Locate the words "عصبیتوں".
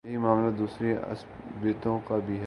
0.93-1.99